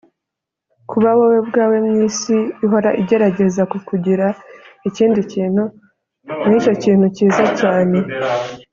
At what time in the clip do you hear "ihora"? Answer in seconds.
2.65-2.89